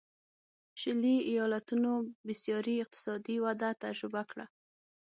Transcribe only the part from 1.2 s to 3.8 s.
ایالتونو بېسارې اقتصادي وده